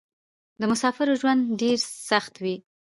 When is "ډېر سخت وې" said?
1.61-2.55